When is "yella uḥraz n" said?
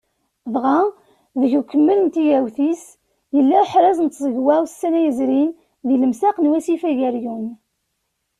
3.35-4.07